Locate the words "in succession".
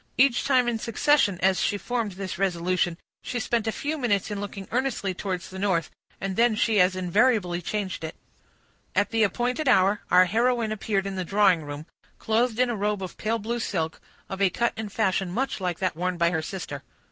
0.67-1.37